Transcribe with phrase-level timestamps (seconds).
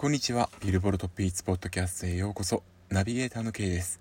[0.00, 0.48] こんにちは。
[0.62, 2.62] ビルボルトピーツポッドキャストへようこそ。
[2.88, 4.00] ナビゲーターの K です。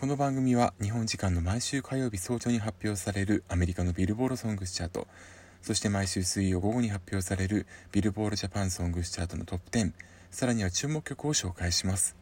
[0.00, 5.06] この番組は日本時間の毎週火曜日早朝に発表されるアメリカのビルボールソングスチャート、
[5.60, 9.92] そして毎週水曜午後に発表されるビルボールジャパンソングスチャートのトップ10、
[10.30, 12.16] さらには注目曲を紹介します。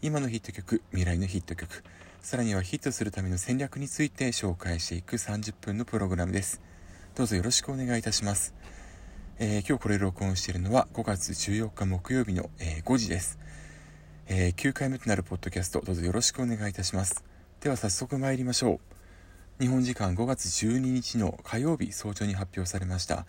[0.00, 1.84] 今のヒット曲、未来のヒット曲、
[2.22, 6.62] さらにはヒットするための戦略について紹介していく30分のプログラムです。
[7.14, 8.54] どうぞよろしくお願いいたします。
[9.40, 13.38] えー、今日これ録音しているのは5月14日木曜日の、えー、5時です、
[14.26, 17.22] えー、9回目となるポッドキャストどうぞよろしくお願いいたします。
[17.60, 18.80] では早速参りましょ
[19.60, 19.62] う。
[19.62, 23.26] 日本時間5月12日の火曜日早朝に発表されました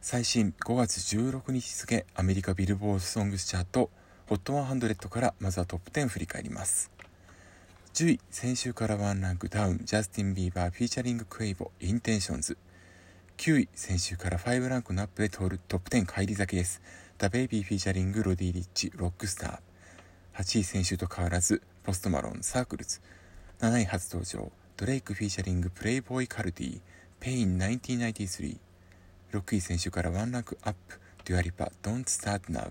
[0.00, 3.90] 最新5月16日付アメリカビルボードソングスチャート
[4.28, 6.90] HOT100 からまずはトップ10振り返ります。
[7.94, 12.58] 10位先週からワンランクダウンジャスティン・ビーバーフィーチャリングクエイボ Intentions。
[13.36, 16.80] 9位、先週から5ランクのアップで通るトップ10返り咲きです。
[17.18, 20.40] DaBaby フィーチャリングロディ・リッチ、 Rockstar。
[20.40, 23.00] 8位、先週と変わらず、ポストマロン、 Circles。
[23.60, 26.80] 7位、初登場、ドレイクフィーチャリングプレイボーイ・カルティ、
[27.20, 28.58] Pain 1993。
[29.32, 32.70] 6位、先週から1ランクアップ、デュアリパ、Don't Start Now。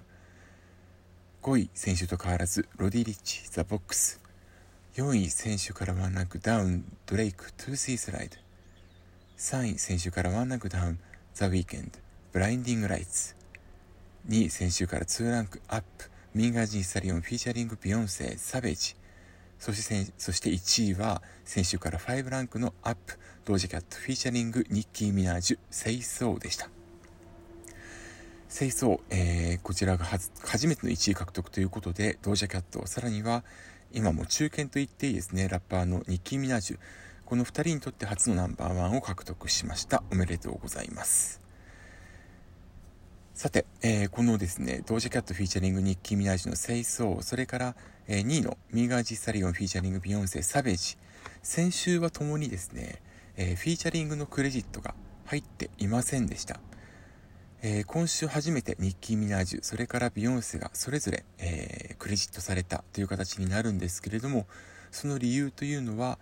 [1.44, 4.20] 5位、先週と変わらず、ロディ・リッチ、ザ・ボックス。
[4.96, 8.38] 4位、先週から1ランクダウン、ドレイク、 Toosie Slide。
[9.44, 11.00] 3位、先週からワンランクダウン、
[11.34, 12.00] ザ・ウィーケンド、
[12.32, 13.36] Blinding Lights。
[14.30, 18.96] 2位、先週から2ランクアップ、ミーガン・ジー・スタリオン、フィーチャリング・ビヨンセ、 Savage。
[19.60, 26.70] そしてそして1位は、先週から5ランクのアップ、ドージャキャット、フィーチャリング、ニッキー・ミナージュ、 Say So でした。
[28.48, 33.44] Say So、えー、こちらが初めての1位獲得ということで、ドージャキャット、さらには、
[33.92, 36.80] 今も中堅と言っていいですね、ラッパーのニッキー・ミナージュ、
[37.34, 40.04] この2人にとって初のナンバーワンを獲得しました。
[40.12, 41.42] おめでとうございます。
[43.34, 47.76] さて、えー、このですね、ドージャキャットフィーチャリングニッキー・ミナージュの清掃、それから、
[48.08, 50.96] えー、2位のミーガージ・サリオンフィーチャリングビヨンセ、サベージ、
[51.42, 53.02] 先週はともにですね、
[53.36, 54.94] えー、フィーチャリングのクレジットが
[55.26, 56.60] 入っていませんでした。
[57.64, 64.46] えー、今週初めてニッキー・ミナージュ、それからビヨンセがそれぞれ、えー、クレジットされたという形になるんですけれども、
[64.92, 66.20] その理由というのは、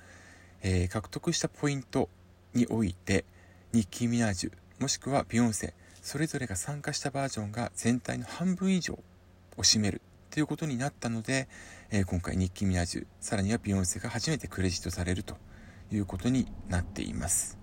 [0.62, 2.10] えー、獲得したポイント
[2.54, 3.26] において
[3.74, 8.94] ニッキー・ミナージュもしくはビヨンセそれぞれが参加したバージョンが全体の半分以上
[9.58, 10.02] を占める
[10.32, 11.48] ということになったので、
[11.92, 15.36] えー、今回ニッキー・ミナージュさらにはビヨンセが初めてクレジットされると
[15.92, 17.58] いうことになっています。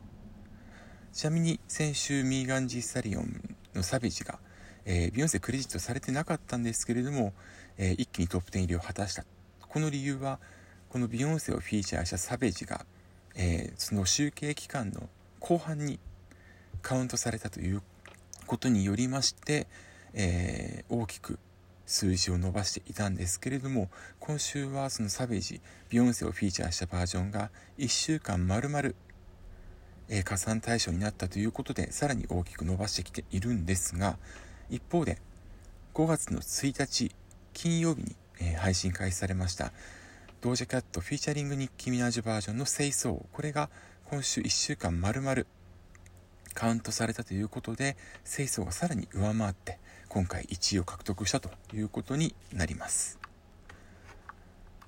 [1.12, 4.38] ちなみに先週ミーガン・ジー・スタリオンの Savage が、
[4.84, 7.32] えー、ビヨンセクレジットされてなかったんですけれども、
[7.78, 9.25] えー、一気にトップ10入りを果たした。
[9.60, 10.38] この理由は
[10.88, 12.87] このビヨンセをフィーチャーしたサベージが、
[13.34, 15.09] えー、その集計期間の
[15.41, 15.99] 後半に
[16.81, 17.82] カウントされたという
[18.47, 19.66] ことによりまして、
[20.15, 21.38] えー、大きく
[21.84, 23.88] 数字を伸ばしていたんですけれども
[24.21, 25.60] 今週はそのサベージ
[25.91, 28.91] ビヨンセをフィーチャーしたバージョンが1週間丸々、
[30.25, 34.19] 加算対象になったということでさらに大きく伸ばしてきているんですが
[34.71, 35.19] 一方で
[35.94, 37.10] 5月の1日
[37.53, 38.15] 金曜日に、
[38.56, 39.72] 配信開始されました。
[40.41, 43.25] ドージャキャットフィーチャリングニッキー・ミナージュバージョンの清掃。
[43.32, 43.69] これが
[44.04, 45.43] 今週1週間丸々。
[46.54, 53.19] カウントされたということで清掃がさらに上回って今回1位を獲得したということになります。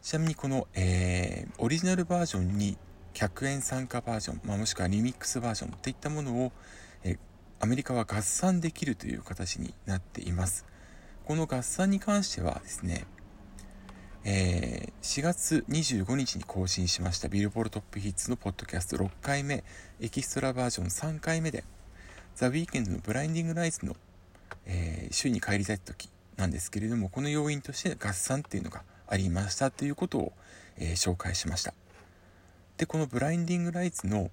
[0.03, 2.78] ちなみにこの、えー、オリジナルバージョンに
[3.15, 6.53] 100円参加バージョン、まあ、もしくはリミックスバージョンといったものを、
[7.03, 7.19] えー、
[7.59, 10.65] アメリカは合算できるという形になっています。
[11.25, 13.05] この合算に関してはですね
[14.25, 19.64] えー、4月25日に更新しましたビルボールトップヒッツのポッドキャスト6回目。
[19.98, 21.64] エキストラバージョン3回目で
[22.34, 23.97] ザ・ウィーケンドのブラインディング・ライズの、
[24.66, 30.32] えー、週に帰りたい時なんですけれどもこの要因として合算っていうのがありましたということを、
[30.76, 31.72] えー、紹介しました。
[32.76, 34.30] でこのブラインディング・ライズの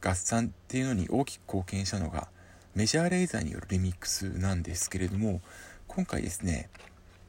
[0.00, 2.28] 合算っていうのに大きく貢献したのが
[2.74, 5.42] メジャーレーザーによるリミックスなんですけれども
[5.86, 6.70] 今回ですね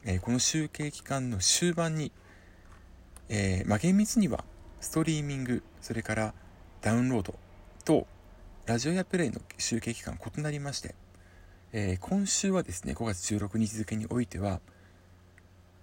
[0.04, 2.12] えー、この集計期間の終盤に、
[3.28, 4.44] えー、まあ、厳密には
[4.80, 6.34] ストリーミングそれから
[6.80, 7.34] ダウンロード
[7.84, 8.06] と
[8.66, 10.94] ラジオやプレイの集計期間異なりまして、
[11.72, 14.60] えー、今週はですね5月16日付においては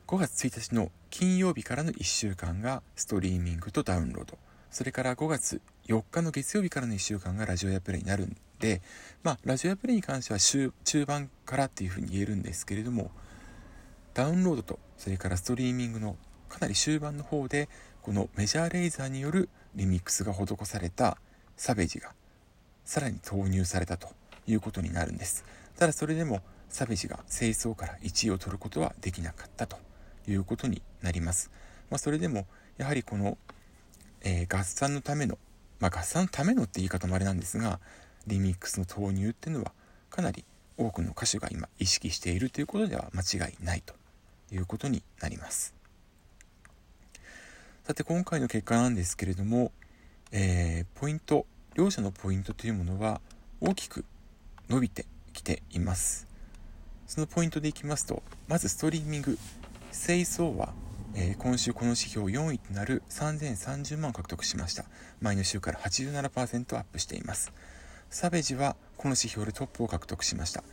[0.07, 4.38] 5月1日の金曜日からの1週間がストリーミングとダウンロード。
[4.71, 8.81] それから5月4日の月曜日からの1週間がラジオやプレイになるんで
[9.24, 13.12] まあラジオやプレイに関しては中盤からっていうふうに言えるんですけれども
[14.18, 16.16] ダウンロードとそれからストリーミングの
[16.50, 17.69] かなり終盤の方で
[18.02, 21.19] このメジャーレイザーによるリミックスが施された
[21.56, 22.14] サベージが
[22.84, 24.08] さらに投入されたと
[24.48, 25.46] いうことになるんです
[25.78, 29.78] ただそれでもサベージが清掃から1位を取ることはできなかったと
[30.28, 31.52] いうことになります。
[31.92, 32.48] まあ、それでも
[32.78, 33.38] やはりこの、
[34.22, 35.38] えー、合算のための、
[35.80, 37.80] まあ、合算のためのって言い方もあれなんですが
[38.25, 39.74] リミックスの投入っていうのは
[40.10, 40.44] かなり
[40.75, 43.94] 多くの歌手が今意識しているということでは間違いないと
[44.51, 45.73] いうことになります。
[47.85, 49.71] さて今回の結果なんですけれども、
[50.31, 53.21] えー、ポイント両者のポイントというものは
[53.61, 54.03] 大きく
[54.69, 56.27] 伸びてきています。
[57.07, 59.38] そのポイントでいきますとまずストリーミング。
[59.94, 60.73] 清掃は、
[61.15, 64.85] えー、今週この指標4位となる3030万獲得しました。
[65.21, 67.51] 前の週から87%アップしています。
[68.09, 70.63] サベジはこの指標でトップを獲得しました。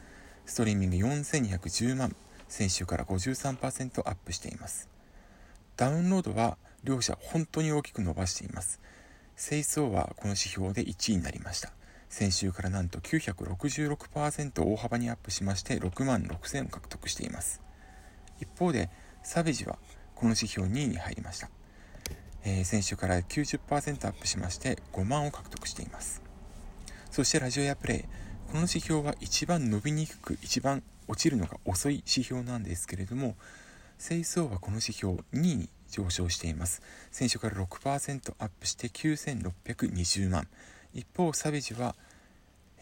[0.47, 2.15] ストリーミング4210万
[2.55, 4.89] 先週から53%アップしています。
[5.77, 8.81] ダウンロードは両者本当に大きく伸ばしています。
[9.37, 11.73] 清掃はこの指標で1位になりました。
[12.09, 17.61] 先週からなんと966%大幅にアップしまして6万6000を獲得しています。
[18.39, 18.89] 一方で
[19.25, 19.77] サベジは
[20.15, 21.51] この指標2位に入りました、
[22.45, 26.23] えー、先週から90%アップしまして5万を獲得しています。
[27.11, 28.03] そしてラジオやプレイ。
[28.47, 33.37] この指標は一番伸びにくく一番落ちるのが遅い指標なんですけれども
[33.99, 36.83] 清掃はこの指標2位に上昇しています。
[37.11, 40.49] 先週から6%アップして9620万。
[40.93, 41.95] 一方サベジは、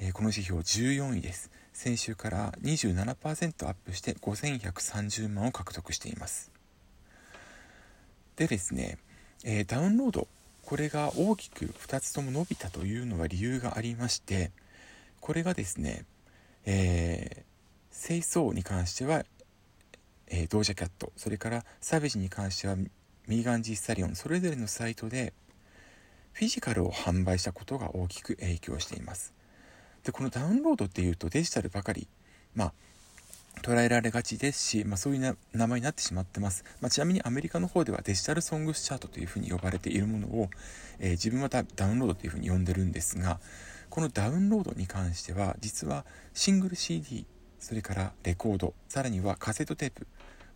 [0.00, 1.50] えー、この指標14位です。
[1.72, 6.50] 先週から27%アップして5130万を獲得しています。
[8.36, 8.98] でですね、
[9.44, 10.28] えー、ダウンロード。
[10.64, 14.52] これが大きく2つとも伸びたというのは理由がありまして
[15.20, 16.04] これがですね、
[16.64, 17.42] えー、
[17.92, 19.24] 清掃に関しては、
[20.28, 21.12] えー、ドージャキャット。
[21.16, 24.16] それからサベジに関してはミーガン・ジ・スタリオン。
[24.16, 25.32] それぞれのサイトで
[26.32, 29.34] フィジカルを販売したことが大きく影響しています。
[30.04, 32.08] でこのダウンロードっていうとデジタルばかり
[32.54, 32.72] まあ
[33.60, 40.48] 捉えられがちですし、まあ、そういう名前になってしまってます、まあ、ちなみにアメリカの方ではデジタルソングスチャートというふうに呼ばれているものを、
[40.98, 43.38] えー、自分はダウンロードというふうに呼んでるんですが
[43.90, 47.26] このダウンロードに関しては実はシングル CD
[47.62, 50.06] それからレコードさらにはカセットテープ。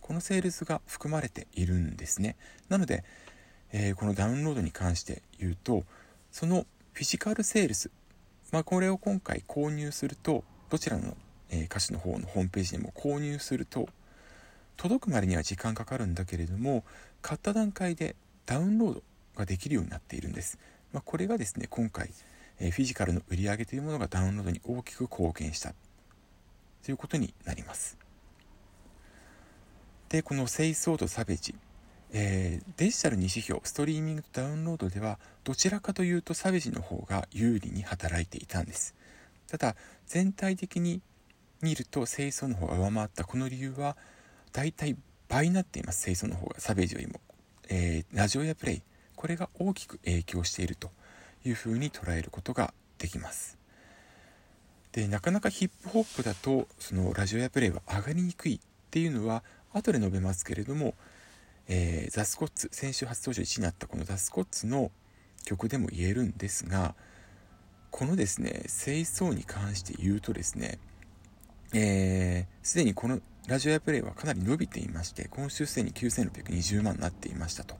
[0.01, 2.37] このセールスが含まれているんですね。
[2.69, 3.03] なので、
[3.71, 5.83] えー、このダウンロードに関して言うと
[6.31, 7.91] そのフィジカルセールス、
[8.51, 11.15] まあ、これを今回購入するとどちらの、
[11.49, 13.89] えー、歌詞の方のホームページでも購入すると
[14.77, 16.83] 届くまでには時間かかるんだけれども
[17.21, 18.15] 買った段階で
[18.45, 19.03] ダウンロード
[19.35, 20.57] ができるようになっているんです、
[20.93, 22.09] まあ、これがですね今回、
[22.59, 25.73] えー、フィジカルの売り上げというものがダウンロードに大きく貢献した。
[26.87, 27.97] ということになります。
[30.07, 31.53] でこの清掃とサベジ
[32.13, 38.95] えー、デジタル2指標ストリーミングとダウンロードではどちらかというとサベジの方が有利に働いていたんです。
[39.49, 39.75] ただ
[40.05, 41.01] 全体的に
[41.61, 43.97] 見ると清掃の方が上回ったこの理由は
[44.53, 44.95] 大体
[45.27, 46.05] 倍になっています。
[46.05, 47.19] 清掃の方がサベージよりも、
[47.67, 48.81] えー、ラジオやプレイ
[49.17, 50.89] これが大きく影響していると
[51.43, 53.56] いうふうに捉えることができます。
[54.97, 58.59] でなかなかヒップホップだとそのラジオやプレイは上がりにくいっ
[58.89, 60.95] ていうのは後で述べますけれども
[61.69, 64.89] えー、ザ・スコッツ先週初登場1位になったこのザ・スコッツの
[65.43, 66.95] 曲でも言えるんですが
[67.91, 70.79] このですね清掃に関して言うとですね
[71.69, 77.75] すで、えー、にこのラジオやプレイはかなり伸びていまして今週すでに9620万になっていましたと。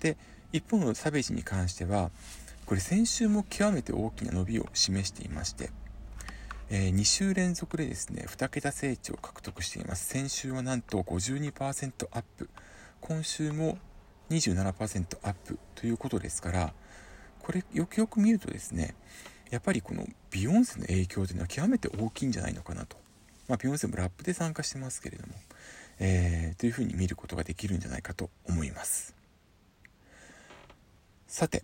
[0.00, 0.16] で
[0.52, 2.10] 一方のサベージに関しては
[2.64, 5.70] これ先週も極めて大きな伸びを示していまして
[6.70, 10.06] えー、2週連続でですね2桁成長を獲得しています。
[10.06, 12.48] 先週はなんと52%アップ。
[13.00, 13.78] 今週も
[14.30, 16.72] 27%アップということですから
[17.40, 18.94] これよくよく見るとですね
[19.50, 22.96] やっぱりこのビヨンセの影響というのは極めて大きいんじゃないのかなと、
[23.48, 25.32] まあ、ビヨンセもラップで参加してますけれども、
[25.98, 29.14] えー、というふうに見ることができるんじゃないかと思います。
[31.26, 31.62] さて、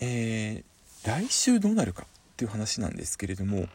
[0.00, 3.66] えー、来週どうなるかっていう話なんですけれども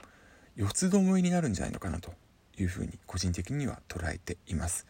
[0.56, 2.14] 四つどもえになるんじゃないのかなと
[2.58, 4.86] いうふうに個人的には捉えています。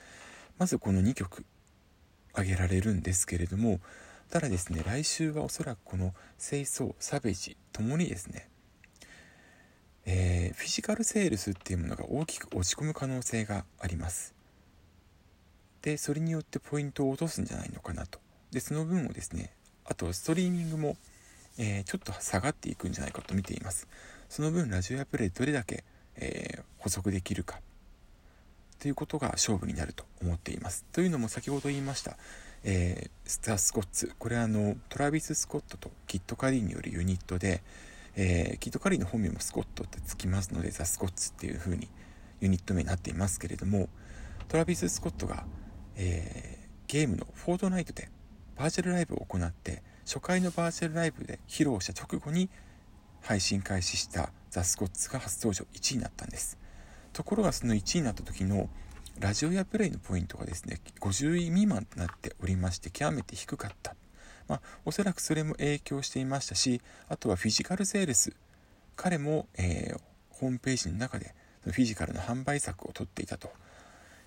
[0.57, 1.45] まずこの2曲
[2.33, 3.79] 挙げられるんですけれども
[4.29, 8.47] ただですね来週はおそらくこの清掃サベジともにですね、
[10.05, 14.33] えー、フィジカルセールスっていうものが大きく落ち込む可能性があります。
[15.81, 18.19] でそれによってポイントを落とすんじゃないのかなと。
[18.51, 19.51] でその分をですね
[19.85, 20.95] あとストリーミングも、
[21.57, 23.87] えー、ちょっと下がっていくんじゃないかと見ています。
[24.31, 25.83] その分ラジオやプレイどれだけ、
[26.15, 27.59] えー、補足できるか
[28.79, 30.85] ということが勝負になると思っています。
[30.93, 32.15] というのも先ほど言いました、
[32.63, 37.61] えー、スター・スコッツこれはあのトラビス・スコットとキット・カリーによるユニットで、
[38.15, 41.89] えー、キット・カリーの本名もスコットってつきますのでザ・スコッツっていう風に
[42.39, 43.89] ユニット名になっていますけれども
[44.47, 45.43] トラビス・スコットが、
[45.97, 48.09] えー、ゲームのフォートナイトで
[48.55, 52.49] バーチャルライブを行って初回のバーチャルライブで披露した直後に
[53.21, 56.57] 配信開始したザ・スコッツが初登場1位になったんです。
[57.13, 58.69] ところがその1位になった時の
[59.19, 63.95] ラジオやプレイのポイントがですね50位未満となっておりまして極めて低かった。
[64.47, 68.33] まあ、おそらくそれも影響していましたしあとはフィジカルセールス
[68.97, 69.99] 彼も、えー、
[70.29, 73.49] ホームページの中でフィジカルの販売策を取っていたと、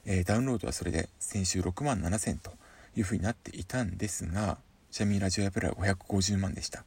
[0.07, 2.53] えー、ダウンロードはそれで先週6万7000と
[2.97, 4.57] いうふうになっていたんですが
[4.91, 6.85] ちなみにラジオやプレイは550万でした。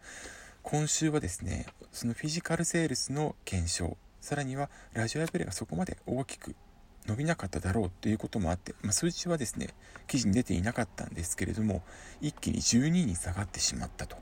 [0.69, 6.57] 今週はですねそのフィジカルセールスの減少さらにはラジオやプレイがそこまで大きく
[7.05, 9.69] 伸びなかっただろうということもあって、まあ、数値はですね
[10.07, 11.83] 記事に出ていなかったんですけれども
[12.19, 14.17] 一気に12位に下がってしまったと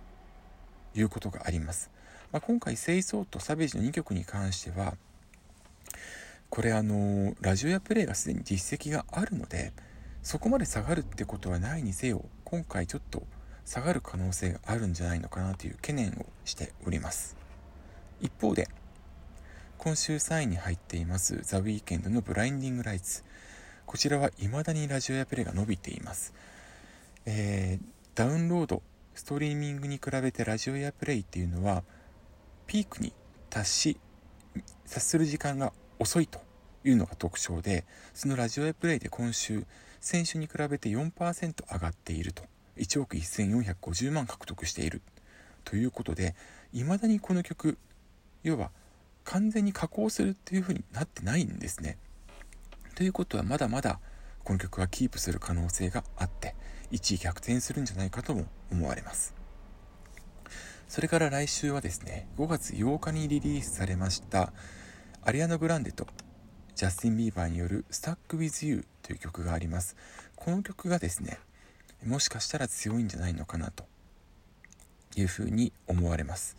[0.93, 1.89] いうことがあります、
[2.31, 4.93] まあ、今回清掃とサベージの2曲に関しては
[6.51, 9.73] これあのラジオやプレイがすでに実績があるので
[10.21, 13.23] そこまで下がるってことはないにせよ今回ちょっと
[13.65, 17.35] 下がる可能性があるんじゃないのかなという懸念をしております。
[18.21, 18.69] 一方で
[19.77, 23.23] 今週3位に入っていますザ・ウィーケンドのブラインディング・ライツ。
[23.85, 26.33] こちらは未だにラジオやプレイが伸びています、
[27.25, 28.81] えー、ダウンロード
[29.13, 31.83] ストリーミングに比べてラジオやプレイっていうのは
[32.67, 33.13] ピークに
[33.49, 33.97] 達し
[34.89, 36.39] 達する時間が遅いと
[36.83, 39.65] いうのが特徴でそのラジオやプレイで今週
[40.01, 42.43] 先週に比べて4%上がっていると。
[42.77, 45.01] 1億1450万獲得している
[45.63, 46.35] ということで
[46.73, 47.77] 未だにこの曲
[48.43, 48.71] 要は
[49.23, 51.97] 完全に加工するっていう風になってないんですね。
[52.93, 53.99] ということはまだまだ
[54.43, 56.55] この曲はキープする可能性があって
[56.91, 59.33] 1位逆転するんじゃないかとも思われます。
[60.87, 64.53] それから来週はですね5月8日にリリースされました
[65.23, 66.07] アリアノ・グランデと
[66.75, 69.95] ジャスティン・ビーバーによる「Stuck with You」という曲があります。
[70.35, 71.39] この曲がですね
[72.05, 73.85] もしかしたら強いんじゃないのかなと
[75.15, 76.55] いうふうに思われます。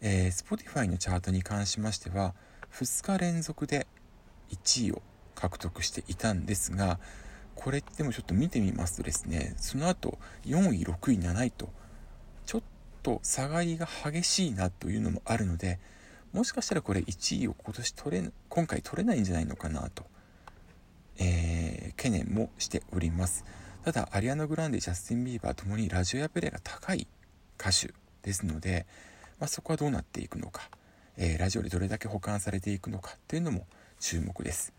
[0.00, 2.34] えー、Spotify のチャートに関しましては
[2.72, 3.86] 2日連続で
[4.50, 5.02] 1位を
[5.34, 6.98] 獲得していたんですが
[7.54, 11.68] これってもちょっと見てみますとですねその後4位6位7位と
[12.46, 12.62] ちょっ
[13.02, 15.78] と下がりが激しいなというのもあるので
[16.32, 20.04] もしかしたらこれ1位を今年取れ今回取れないんじゃないのかなと、
[21.18, 23.44] えー、懸念もしております
[23.84, 27.06] ただアリアナ・グランデジャスティン・ビーバーともにラジオエアプレイが高い
[27.58, 28.86] 歌手ですので
[29.40, 30.68] まあ、そこはどうなっていくのか、
[31.16, 33.66] えー、ラジオでどれだけ補完されていくのかっていうのも
[33.98, 34.72] 注目です。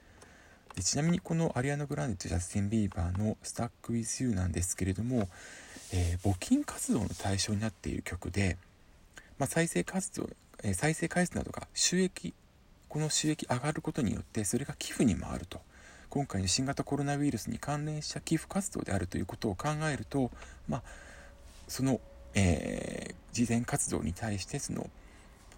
[0.75, 5.27] でちなみにこのアリアナ・グランデとジャスティン・ビーバーの「Stuck with U」なんですけれども、
[5.91, 8.58] えー、募金活動の対象になっている曲で、
[9.38, 10.29] まあ、再生活動、
[10.63, 12.34] えー、再生回数などが収益
[12.88, 15.60] この収益上がることによってそれが寄付に回ると。
[16.11, 20.29] 今回の新型コロナウイルスに関連した寄付活動であるということを考えると、
[20.69, 20.83] まあ、
[21.67, 21.99] その
[22.33, 24.89] えー、慈善活動に対してその、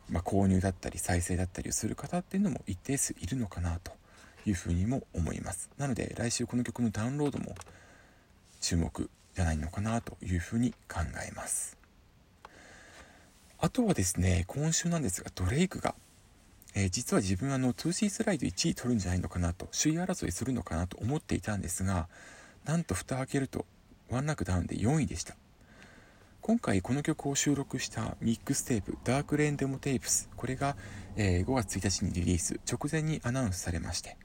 [0.09, 3.91] まあ、購入だったり再生だったりをする方っていうのも一定数いるのかなと
[4.45, 5.69] いうふうにも思います。
[5.77, 7.55] なので来週この曲のダウンロードも
[8.61, 11.77] 注目じゃないのかなというふうに考えます。
[13.59, 15.95] あとはですね今週なんですがドレイクが、
[16.75, 22.07] えー、実は自分はあの 2C スライド1位取るんじゃないのかなと首位争いするのかなと思っていたんですが
[22.65, 23.65] なんと蓋開けると
[24.09, 25.35] ワンランクダウンで4位でした。
[26.43, 30.75] 今回この曲を収録したミックステープダークレーンデモテープスこれが、
[31.15, 34.17] えー、5月1日にリリース直前にアナウンスされまして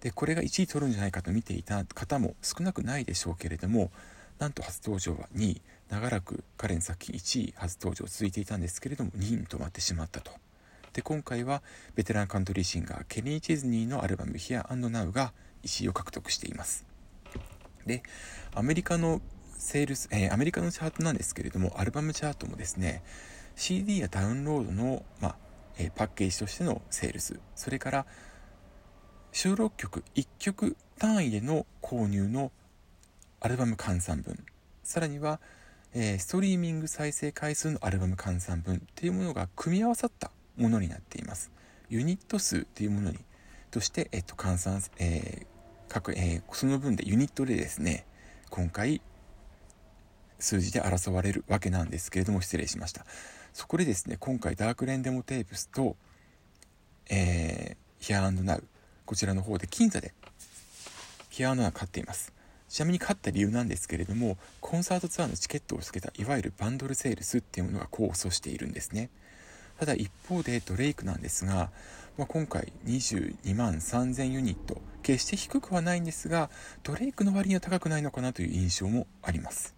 [0.00, 3.90] でこれが1位取るんじゃないかと見ていた方も少なくないでしょうけれども
[4.38, 10.30] なんと初登場は2位長らく彼の作品1位初登場続いていたんですけれども2位に止まってしまったと。
[10.98, 11.62] で今回は
[11.94, 16.84] ベテランカントリーシンガーケニー・チェズニーのアルバム「Here&Now」が1位を獲得しています。
[17.86, 18.02] で
[18.52, 19.20] アメリカの
[19.58, 23.04] セールス、えー、アメリカのチャートなんですけれども、アルバムチャートもですね、
[23.54, 25.36] CD やダウンロードの、まあ
[25.78, 28.06] えー、パッケージとしてのセールス、それから
[29.30, 32.50] 収録曲1曲単位での購入の
[33.38, 34.44] アルバム換算分、
[34.82, 35.38] さらには、
[35.94, 41.50] え、ストリーミング再生回数のアルバム換算分というものが組み合わさったものになっています。
[41.88, 43.18] ユニット数というものに
[43.70, 45.46] として、えっと、換算、えー
[45.88, 48.04] 各えー、その分でユニットでですね、
[48.50, 49.00] 今回
[50.38, 53.04] 数字で争われるわけなんですけれども失礼しました。
[53.52, 55.96] そこでですね今回ダークレンデモテープスと、
[57.10, 58.64] えー、ヒアーナウ
[59.04, 60.12] こちらの方で僅差で
[61.30, 62.32] ヒアーナウ勝っています。
[62.68, 69.08] ちなみに勝った理由なんですけれどもコンサートツアーのチケットを付けたいわゆるバンドルセールスっていうものが功を奏しているんですね。
[69.78, 71.70] ただ一方でドレイクなんですが
[72.18, 76.50] まあ、今回22万3000ユニット決して低くはないんですが
[76.82, 79.74] ドレイクの割には高くないのかなという印象もあります。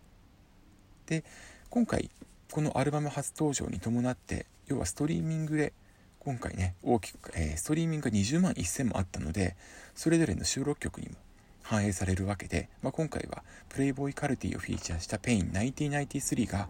[1.06, 1.22] で
[1.68, 2.10] 今回
[2.50, 5.74] このアルバム初登場に伴って要はストリーミングで
[6.18, 9.54] 今回ね大きく、えー、ストリーミングが20万1000もあったので
[9.94, 11.16] それぞれの収録曲にも
[11.62, 16.68] 反映されるわけで、まあ、今回はプレイボーイカルティをフィーチャーした Pain 1993が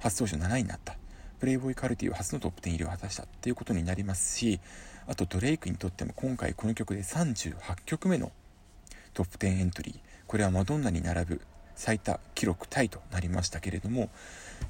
[0.00, 0.96] 初登場7位になった。
[1.38, 4.60] プレイボーイカルティを初のトップ10入りを果たしたっていうことになりますし
[5.06, 8.32] あとドレイクにとっても今回この曲で38曲目の
[9.12, 9.98] トップ10エントリー。
[10.26, 11.40] これはマドンナに並ぶ
[11.76, 14.08] 最多記録タイとなりましたけれども、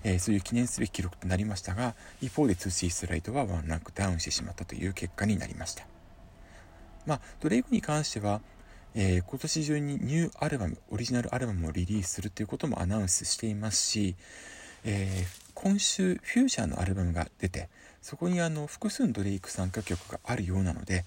[0.02, 5.86] えー、そういう記念すべき記録となりましたが一方で 2C スライドはワンランクダウンしてしまったという結果になりました。
[7.06, 8.40] まあドレイクに関しては
[8.96, 14.14] えー、今年中にニューアルバムオリジナルアルバムをリリースするということもアナウンスしていますし、
[14.84, 17.68] えー、今週フューチャーのアルバムが出て
[18.02, 21.04] そこにあの複数のドレイク参加曲があるようなので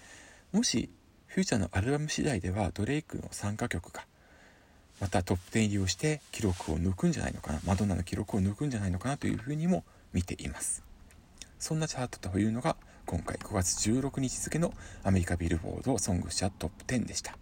[0.51, 0.89] もし
[1.27, 4.05] フューチャーのアルバム次第ではドレイクの参加曲が
[4.99, 10.83] またトップ10入りをして記録を抜くんじゃないのかなマドンナの記録を抜くんじゃないのかなというふうにも見ています。
[11.59, 12.75] そんなチャートというのが
[13.05, 14.73] 今回5月16日付の
[15.03, 17.37] アメリカビルボードソングシャトップ10でした。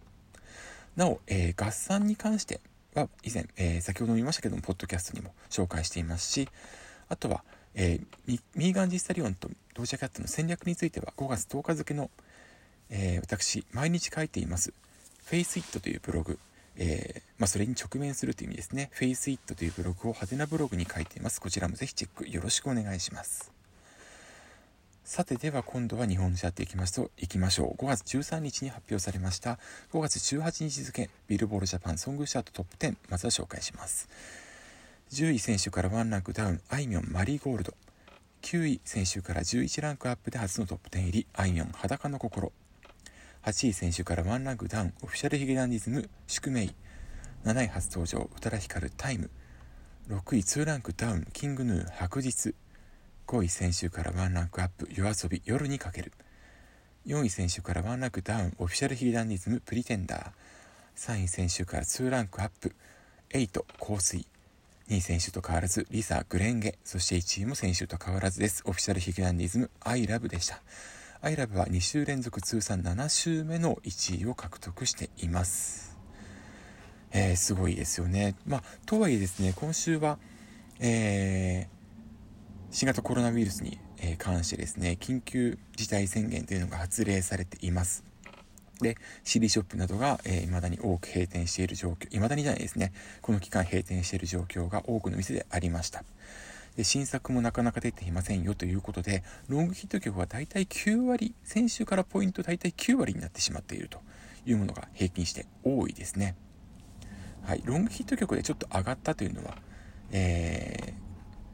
[0.95, 2.61] なお、えー、合算に関して
[2.93, 6.47] は以前、えー、先ほども言いましたけども、ポッドキャストにも紹介していますし、
[7.09, 7.43] あとは、
[7.73, 12.09] えー、ミーガン・ジスタリオンとドージャキャットの戦略については5月10日付の、
[12.89, 14.73] えー、私、毎日書いています、
[15.29, 16.39] Face It というブログ、
[16.77, 18.91] えー、まあ、それに直面するという意味ですね。
[18.95, 21.41] Face It というブログを派手なブログに書いています。
[21.41, 23.51] こちらもぜひチェックよろしくお願いします。
[25.03, 27.81] さてでは今度は日本にやっていきますと、いきましょう。
[27.81, 29.59] 5月13日に発表されました、
[29.93, 34.09] 5月18日付、ビルボールジャパンソングシャートトップ10、まずは紹介します。
[35.11, 37.73] 10位選手から1ランクダウン、あいみょんマリーゴールド。
[38.41, 42.51] 9位選手から11ランクアップで初のトップ10入り、あいみょん裸の心。
[43.43, 46.73] 8位選手から1ランクダウン、オフィシャルヒゲダンディズム、宿命。
[47.43, 49.29] 7位初登場、宇多田ヒカルタイム。
[50.09, 52.55] 6位2ランクダウン、キングヌー白日。
[53.27, 56.11] 5位先週からワンランクアップ夜遊び夜にかける
[57.07, 60.23] 4位先週からワンランクダウンオフィシャルヒーダンディズムプリテンダー
[60.95, 62.75] 3位先週から2ランクアップ
[63.31, 64.27] 8香水
[64.89, 68.63] 2位選手と変わらずリサグレンゲそして1位も先週と変わらずです。
[68.65, 70.61] オフィシャルヒゲダンディズムアイラブでした。
[71.21, 75.97] アイラブは2週連続通算7週目の1位を獲得しています。
[77.11, 78.35] えー、すごいですよね。
[78.45, 80.19] まあとはいえですね今週は
[80.79, 81.75] えー
[82.71, 83.79] 新型コロナウイルスに
[84.17, 88.04] 関してですね、緊急事態宣言というのが発令されています。
[88.81, 96.03] で、CD ショップなどが、えー、未だに多く閉店している状況、未だにじゃないですね、この期間閉店している状況が多くの店でありました。
[96.75, 103.99] で、新作もなかなか出ていませんよということで、ロングヒット曲は大体9割、先週からポイント大体9割になってしまっていると
[104.45, 106.35] いうものが平均して多いですね。
[107.43, 109.57] はい、ロングヒット曲でちょっと上がったというのは、
[110.11, 111.05] えー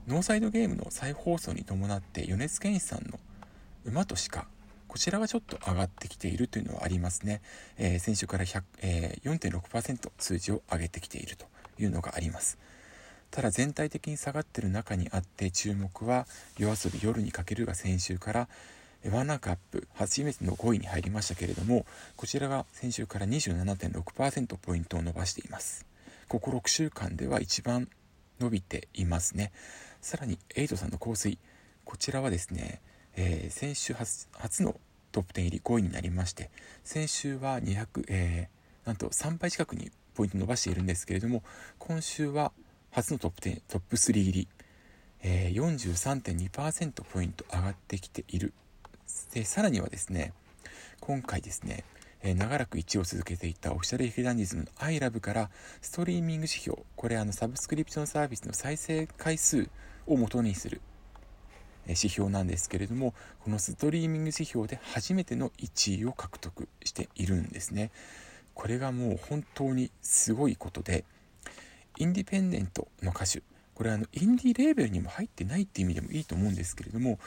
[0.08, 3.20] ノーサイドゲームの再放送に伴って米津玄師さんの
[3.86, 4.48] 「馬と鹿」
[4.92, 7.42] こちらがちょっと上がってきているというのはありますね、
[7.78, 11.46] えー、先週から100えー、4.6%数字を上げてきていると
[11.80, 12.58] いうのがあります。
[13.30, 16.28] ただ全体的に下がってる中にあって注目は
[16.58, 18.50] 夜遊び夜にかけるが先週から
[19.10, 21.86] ワンランクアップ初めての5位に入りましたけれども
[22.18, 25.86] こちらが先週から27.6%ポイントを伸ばしています。
[26.28, 27.88] ここ6週間では一番
[28.42, 29.54] 伸びていますね。
[30.02, 31.38] さらにエイトさんの香水
[31.86, 32.80] こちらはですね、
[33.16, 34.80] えー、先週初の
[35.12, 36.50] トップ10入り5位になりまして
[36.84, 41.44] 先週は200、えー、なんと3倍近くにポイント伸ばしているんですけれども
[41.80, 42.52] 今週は
[42.92, 44.48] 初のトップ10トップ3入り、
[45.24, 48.54] えー、43.2%ポイント上がってきている。
[49.34, 50.34] でさらにはですね
[51.02, 51.84] 今回ですね
[52.24, 55.50] えー、長らく1位を続けていたオフィシャルヒゲダンディズムの iLove から
[55.82, 59.68] ストリーミング指標これあのサブスクリプションサービスの再生回数
[60.06, 60.82] を元にする
[61.88, 63.14] 指標なんですけれども
[63.44, 67.92] このストリーミング指標で初めての1位を獲得しているんですね。
[68.54, 71.06] これがもう本当にすごいことで
[71.98, 73.42] インディペンデントの歌手
[73.74, 77.18] これはあのインディレーベルにも入ってないっていう意味でもいいと思うんですけれども、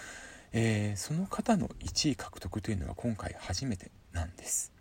[0.52, 4.72] えー、その方の1位獲得というのは今回初めてなんです。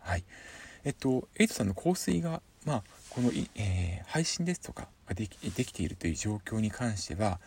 [0.00, 0.24] はい。
[0.84, 7.40] えっとエイトさんの香水がまあこの、えー、配信ですとかができできているという状況に関しては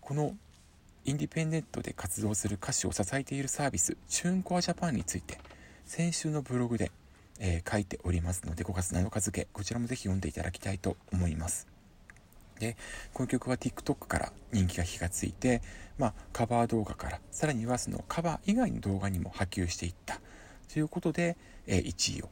[0.00, 0.34] この
[1.04, 5.38] インディペンデントで活動する歌手を支えているサービスチューンコアジャパンについて
[5.84, 6.92] 先週のブログで、
[7.40, 11.66] えー、書いておりますので5月7日付こちらもぜひ読んでいただきたいと思います
[12.60, 12.76] で
[13.12, 15.62] この曲は TikTok から人気が火がついて、
[15.98, 20.20] まあ、カバー動画からさらにはそのカバー以外の動画にも波及していった
[20.72, 21.36] ということで、
[21.66, 22.28] えー、1位を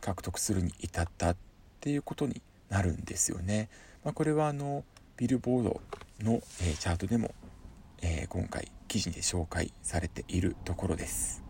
[0.00, 1.36] 獲得するに至ったっ
[1.80, 2.40] ていうことに
[2.70, 3.68] なるんですよね。
[4.04, 4.84] まあ、これはあの
[5.16, 5.80] ビルボード
[6.20, 7.34] の、えー、チャートでも、
[8.02, 11.44] えー、今回記事で紹介されているところです。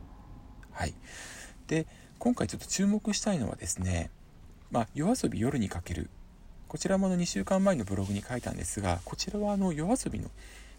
[0.73, 0.95] はい、
[1.67, 1.87] で
[2.19, 4.11] 今回ちょっと注目したいのはですね、
[4.71, 6.11] まあ、夜遊び夜にかける
[6.69, 10.31] こちらもの2週間前のブログに書いたんですがこちらはあの夜遊びの、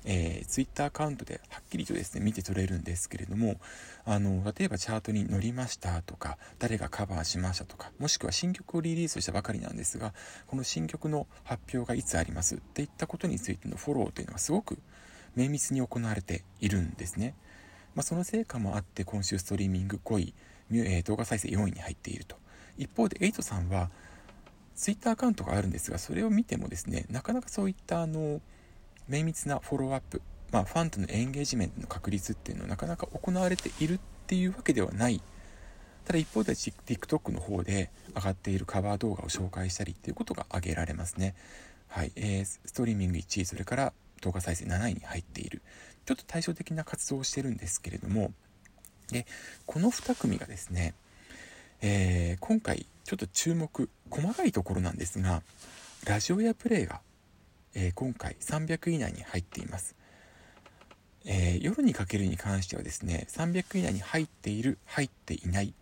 [0.05, 3.55] えー、ツイッターアカウントではっきりとですね見て取れるんですけれども
[4.05, 10.13] あの例えばチャートに載りましたとか誰がカバーしましたとかもしくは新曲をリリースしたばかりなんですが
[10.47, 14.77] この新曲の発表がいつありますっていったことについてのフォローというのがすごく
[15.39, 17.33] 綿密に行われているんですね、
[17.95, 20.33] まあ、その成果もあって今週ストリーミング5位、
[20.73, 22.35] え、動画再生4位に入っていると。
[22.77, 23.89] 一方でエイトさんは
[24.75, 28.39] ツイッターアカウントがあるんですがそれを見てもですねなかなかそういったあの
[29.09, 30.21] 綿密なフォローアップ、
[30.51, 35.21] まあ、ファンとのエンゲージメントの確率っていうのはなかなか行われているっていうわけではない。
[36.05, 41.35] ただ一方で TikTok の方で上がっているカバー動画を紹介したりっていうことが挙げられますね。
[41.87, 45.61] はい、えー、ストリーミング1位それから動画再生7位に入っている。
[46.05, 48.31] ちょっと対照的な活動をしてるんですけれども。
[49.11, 49.25] で
[49.65, 50.93] この2組がですね、
[51.81, 55.41] えー、今回ちょっと注目細かいところなんですが
[56.07, 57.01] ラジオやプレイが、
[57.73, 59.95] えー、今回300以内に入っています、
[61.25, 65.73] えー、夜にかけるに関してはですね300位以内に入っている入っていない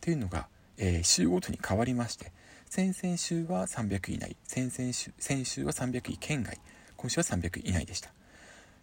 [0.00, 0.46] というのが、
[0.78, 2.32] え、週ごとに変わりまして
[2.70, 6.58] 先々週は300位以内先々週先週は300位圏外
[7.00, 8.10] 今週は300以内でした。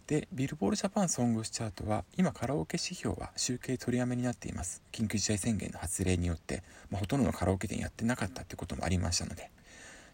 [0.08, 4.82] でビルボールジャパンソングスチャートは今カラオケ指標は集計取りやめになっています。
[4.90, 9.52] 緊急事態宣言の発令によって、まあ、ほとんどのカラオケ店やってなかったってこともありましたので。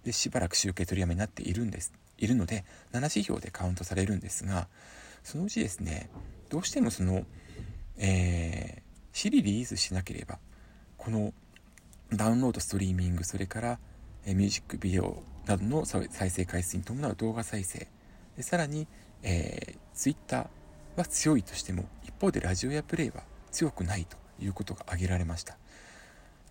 [0.04, 1.94] でしばらく集計取りやめになっているんです。
[2.18, 4.68] いるので7指標でカウントされるんですが
[5.22, 6.10] そのうちですね
[6.50, 7.24] どうしてもその
[7.96, 10.38] えー、シリリースしなければ
[10.96, 11.32] この
[12.12, 13.78] ダウンロードストリーミングそれから、
[14.26, 17.88] え、ミュージックビデオなどの再生回数に伴う動画再生。
[18.36, 18.86] でさらに
[19.24, 20.48] えー、Twitter
[20.96, 25.56] は強いとしても一方でラジオやプレイは強くないということが挙げられました。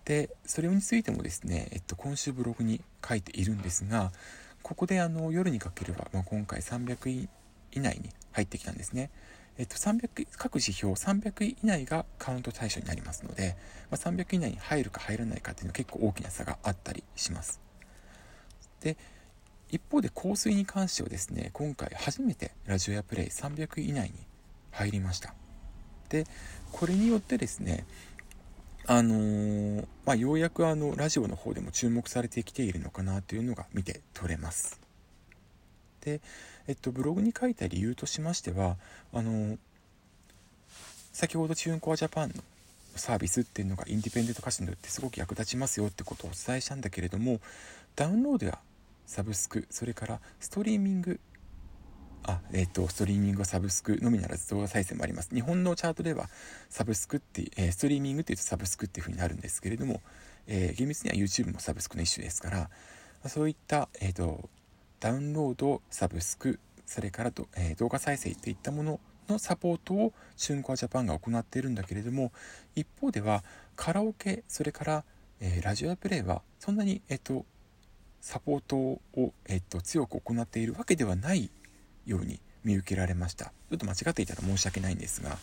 [0.04, 4.12] でそれについてもですね、えっと、今週ブログに書いているんですが
[4.62, 7.28] ここであの夜にかければ、まあ、今回300位
[7.72, 9.10] 以内に入ってきたんですね。
[9.56, 13.56] えっと、300各指標300位以内がカウント対象になりますので、
[13.90, 17.63] まあ、300位以内に入るか入らないかっていうのは結構大きな差があったりします。
[18.84, 18.98] で
[19.70, 24.14] 一方で香水に関してはですね今回初めてラジオやプレイ300位以内に
[24.70, 25.34] 入りました。
[26.10, 26.26] で
[26.70, 27.86] これによってですね
[28.86, 34.78] あのー、まあ、ようやくあのラジオの方でも注目されてきているのかなというのが見て取れます。
[36.02, 36.20] で、
[36.68, 38.76] えっと、ブログに書いた理由としましては
[39.14, 39.58] あのー、
[41.12, 42.34] 先ほどチューンコアジャパンの
[42.96, 47.40] サービスっていうのがインディペンデント歌手によってすごく役立ちますよってことをお伝えしたんだけれども
[47.96, 48.58] ダウンロードや
[49.06, 51.20] サブスクそれからストリーミング。
[52.26, 55.34] あえっ、ー、とストリーミングはサブスクのみならず動画再生もあります。
[55.34, 56.30] 日本のチャートでは
[56.70, 60.00] サブスクって、えー、ストリーミングっていうとサブスクっていうふうになるんですけれども、
[60.46, 62.70] えー、厳密には YouTube もサブスクの一種ですから
[63.28, 64.48] そういった、えーと、
[65.00, 72.32] ダウンロードサブスクそれからと、えー、動画再生といったもののサポートを春コアジャパンが行っているんだけれども
[72.74, 73.42] 一方では
[73.76, 75.04] カラオケそれから、
[75.40, 77.46] えー、ラジオプレイはそんなに、えーと
[78.24, 79.00] サポートを、
[79.44, 81.50] えっと、強く行っているわけではない
[82.06, 83.44] ように見受けられました。
[83.44, 85.36] ちょっと間違っていたら申し訳ないんですが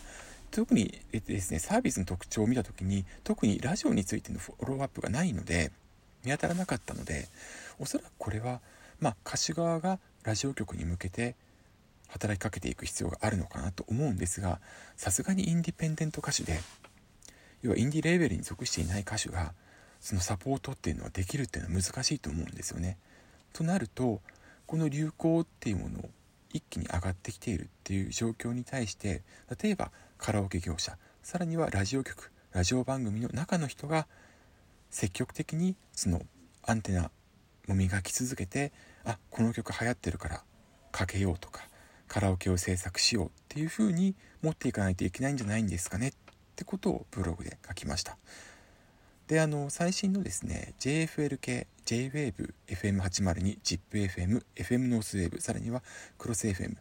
[0.50, 5.70] 特に、ですね、サービスの特徴を見た時に特にラジオについてのフォローアップがないので
[6.24, 7.28] 見当たらなかったので
[7.78, 8.60] おそらくこれは、
[8.98, 11.36] まあ、歌手側がラジオ局に向けて
[12.08, 14.58] 働きかけていく必要があるのかなと思うんですが
[14.96, 16.58] さすがにインディペンデント歌手で
[17.62, 19.54] 要はインディレーベルに属していない歌手が
[20.02, 22.98] そのサポートっていうのはできるっていうのは難しいと思うんですよね。
[23.52, 24.20] となると
[24.66, 26.10] この流行っていうものを
[26.52, 29.22] 一気に上がってきているっていう状況に対して
[29.62, 34.06] 例えばカラオケ業者さらにはラジオ局ラジオ番組の中の人が
[34.90, 36.20] 積極的にその
[36.64, 37.10] アンテナ
[37.68, 38.72] を磨き続けて
[39.04, 40.42] あこの曲流行ってるから
[40.90, 41.62] かけようとか
[42.08, 46.12] カラオケを制作しようっていう風に持っていかないといけないんじゃないんですかねっ
[46.56, 48.18] てことをブログで書きました。
[49.32, 55.82] であの最新のですね JFL 系 JWAVE FM802 ZIPFM FM ノースウェーブさらには
[56.18, 56.76] クロス FM、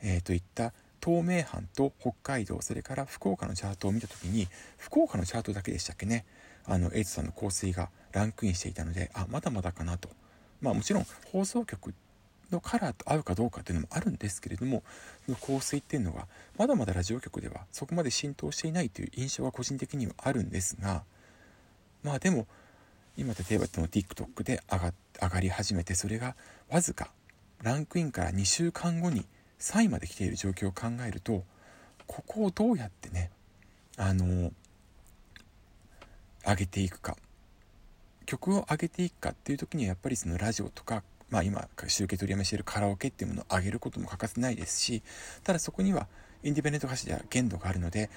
[0.00, 0.72] えー、といった
[1.04, 6.24] 東名阪と北海道それから福岡のチャートを見た時に福岡のチャートだけでしたっけね
[6.66, 10.08] あの瑛人さんの香水がランクインしていたのであまだまだかなと。
[10.60, 11.92] まあもちろん放送局
[12.52, 14.84] のカラーと合うかどうかっていうのもあるんですけれども
[15.26, 21.02] その香水っていうのはまだまだラジオ局ではそこまで浸透していないという印象は個人的にはあるんですが
[22.02, 22.46] まあでも
[23.16, 26.36] 今例えばの TikTok で上が上がり始めてそれが
[26.70, 27.10] わずか
[27.62, 29.26] ランクインから2週間後に
[29.58, 31.44] 3位まで来ている状況を考えると
[32.06, 33.30] ここをどうやってね
[33.96, 34.52] あの
[36.46, 37.16] 上げていくか。
[38.28, 45.02] 曲を上げていくかっていう時にはやっぱりそのラジオとかまあ今集計取りやめしているカラオケっていうものを上げることも欠かせないですし
[45.42, 46.08] ただそこには
[46.42, 48.10] インディペンデント歌手では限度があるので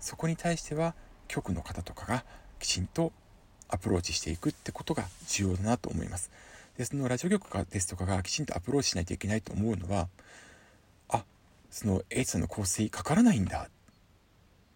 [0.00, 0.94] そこに対しては
[1.28, 2.24] 局の方とかが
[2.58, 3.12] きちんと
[3.68, 6.30] アプローチしていくってことが重要だなと思います
[6.76, 10.08] でそのラジオ局ですとかがきちんとアプローチしないといけないと思うのは
[11.08, 11.24] あ
[11.70, 13.70] その H さんの香水かからないんだっ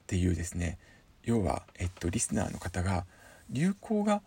[0.06, 0.78] ていうですね
[1.24, 3.04] 要は、えっと、リスナーの方が
[3.50, 4.22] 流行が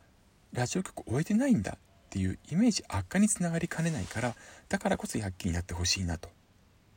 [0.53, 1.77] ラジオ局を終えてないんだっ
[2.09, 4.35] ていうイメージ悪化につながりかねないから
[4.69, 6.29] だからこそ躍起になってほしいなと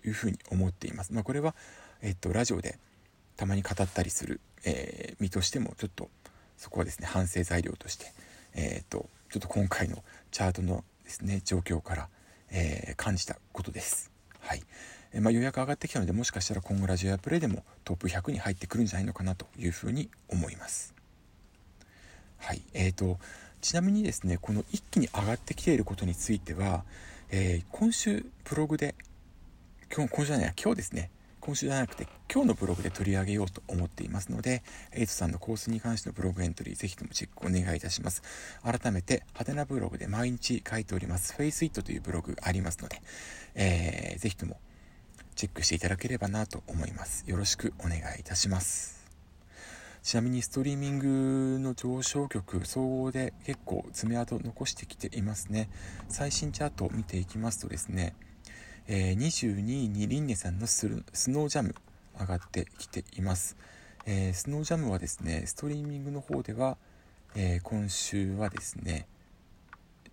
[0.05, 1.13] いうふうに思っています。
[1.13, 1.55] まあ、これは、
[2.03, 2.79] えっと、ラジオで
[3.37, 6.09] たまに語ったりする、えー、身としてもちょっと
[6.59, 8.13] そこはですね反省材料として、
[8.55, 12.09] えー、っとちょっと今回のチャートのですね状況から、
[12.51, 14.11] えー、感じたことです。
[14.41, 14.63] はい、
[15.13, 20.95] えまあ、予約上がってきたのでもしかしたら今後ラジオやプレイでもトップ100に入ってくるんじゃないのかなというふうに思います。
[22.39, 23.19] はいえーと
[23.61, 26.85] ちなみにですねこの一気に上がってきていることについては、
[27.31, 28.95] えー、今週ブログで
[29.95, 31.11] 今日今週じゃない今日ですね
[31.49, 38.23] 今週じゃなくて今日のブログで取り上げようと思っていますのでエイトさんのコースに関してのブログエントリーぜひともチェックお願いいたします。
[38.63, 41.33] 改めてハテナブログで毎日書いております。
[41.33, 43.01] Face It というブログありますので、
[43.55, 44.61] えー、ぜひとも
[45.37, 47.25] チェックしていただければなと思います。
[47.27, 49.09] よろしくお願いいたします。
[50.03, 55.71] ちなみにストリーミングの上昇曲総合で結構爪痕残してきていますね。
[56.11, 58.15] 最新チャートを見ていきますとですね、
[58.91, 61.75] えー、22位にリンネさんのスノージャム
[62.19, 63.57] 上がってきています、
[64.07, 66.79] えー、スノージャムはですねストリーミングの方では、
[67.37, 69.07] えー、今週はですね、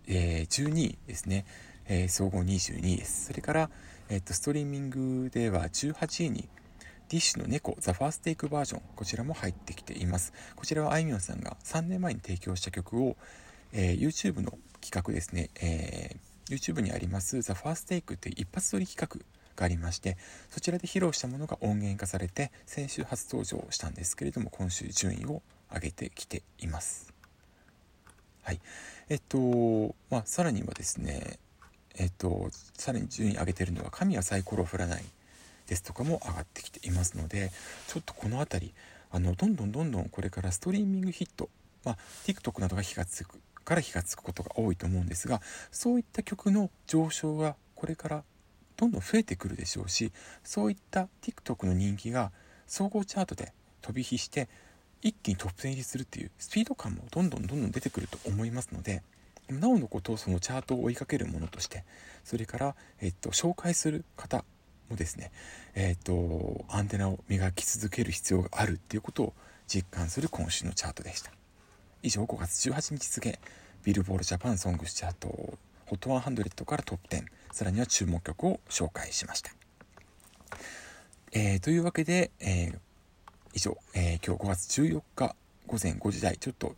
[0.08, 1.46] え12位ですね、
[1.88, 3.28] え総合22位です。
[3.28, 3.70] それから、
[4.10, 6.50] えー、とストリーミングでは18位に
[7.08, 10.34] ディッシュの猫ザ・ファーステイクバージョンこちらも入ってきています。
[10.56, 13.16] こちらはあいみょんさんが3年前に提供した曲を、
[13.72, 20.18] えー、YouTube の企画ですね、えー、YouTube にありますザ・ファーステイクという一発撮り企画がありまして
[20.50, 25.42] そちらで披露したものが音源化されて先週初登場したんですけれども今週順位を
[25.74, 27.12] 上げてきています。
[28.44, 28.60] はい。
[29.10, 31.40] えっとまあさらにはですね
[31.96, 35.04] えっとさらに順位上げてるのは神はサイコロを振らない
[35.68, 37.52] ですとかも上がってきていますので
[37.88, 38.74] ちょっとこの辺り
[39.12, 41.50] あのどんどんどんどんこれからストリーミングヒット、
[41.84, 48.24] まあ、TikTok などが火がつくから火がつくことが多いと思うんですがそういった曲の上昇がこれから
[48.78, 50.12] どんどん増えてくるでしょうし
[50.44, 52.32] そういった TikTok の人気が
[52.68, 53.52] 総合チャートで
[53.82, 54.48] 飛び火して
[55.02, 59.04] 一気にトップ10入りするっていうスピード感もどんどんどんどん出てくると思いますので
[59.50, 61.84] なおのことをそのチャートを追いかけるものとして
[62.24, 64.44] それから、えっと、紹介する方
[64.90, 65.32] もですね、
[65.74, 69.34] えっ、と、アンテナを磨き続ける必要があるっていうことを
[69.68, 71.32] 実感する今週のチャートでした。
[72.06, 73.40] 以上、5月18日付、
[73.84, 75.58] ビルボールジャパンソングスチャート、ホ
[75.96, 79.52] ット100からトップ10、さらには注目曲を紹介しました。
[81.32, 82.78] えー、というわけで、えー、
[83.56, 86.76] 以上、えー、今日5月14日午前5時台、ちょっと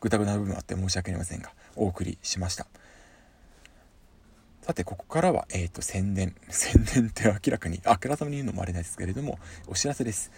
[0.00, 2.66] ぐだぐだな部分あって申し訳ありませんが、お送りしました。
[4.62, 6.34] さて、ここからは、えっ、ー、と、宣伝。
[6.48, 10.30] 宣伝って明らかに、あからさまに言うのもあれなんですけれども、お知らせです。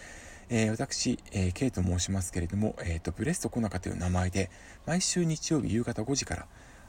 [0.49, 4.49] えー、私、えー、ケイと申しますけれども、え、ー、と、ブレストコナカという名前で、
[4.85, 6.47] 毎週日曜日夕方5時から、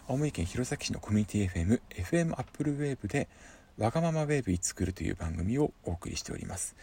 [0.08, 3.28] 青森県弘前市のコミュニティ FM、FM アップルウェーブで、
[3.78, 6.76] わがままウェーブに作るという番組をお送りしております。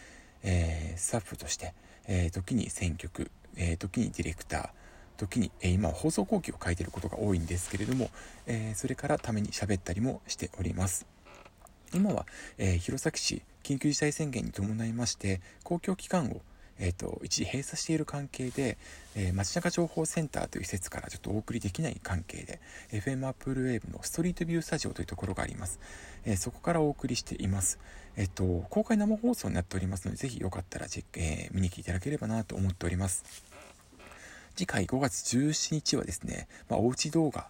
[0.44, 1.74] えー、スタッフとして、
[2.08, 4.70] えー、時に選曲、えー、時にディレクター、
[5.18, 8.10] 時に、え今放送後期を書いていることが多いんですけれども、
[8.48, 11.06] えそれからために喋ったりもしております。
[11.94, 12.26] 今は、
[12.58, 16.42] え弘前市緊急事態宣言に伴いまして公共機関を
[16.82, 18.78] えーと、一時閉鎖している関係で、
[19.16, 22.60] えー、街中情報センターという施設からちょっとお送りできない関係で
[22.92, 25.80] FM アップルウェーブのストリートビュースタジオというところがあります、
[26.26, 27.80] えー、そこからお送りしています
[28.18, 33.24] えっ、ー、と公開生放送になっておりますのでぜひよかったらえ見に来ていただければなと思っております
[34.56, 37.48] 次回5月17日はですね、まあ、おうち動画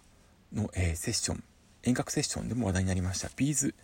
[0.52, 1.42] の、え、セッション、
[1.82, 3.74] 遠隔セッションでも話題になりました、 B'z。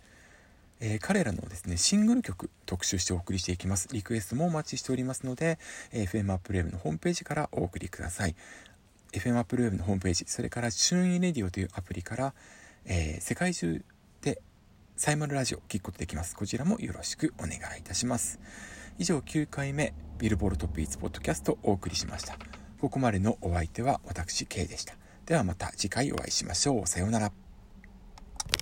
[0.81, 3.89] えー、彼らのですね、シングル曲特集してお送りしていきます。
[3.91, 5.59] リクエストもお待ちしておりますので、
[5.91, 8.35] えー、FM アップルウェブのホームページからお送りください。
[9.11, 12.33] FM アップルウェブのホームページ、それからチューンインレディオというアプリから、
[12.85, 13.83] えー、世界中
[14.21, 14.41] で
[14.95, 16.35] サイマルラジオ聞くことできます。
[16.35, 18.39] こちらもよろしくお願いいたします。
[18.97, 22.37] 以上9回目、ビルボールトップイーツポッドキャストをお送りしました。
[22.79, 24.95] ここまでのお相手は私 K でした。
[25.25, 26.87] ではまた次回お会いしましょう。
[26.87, 27.48] さようなら。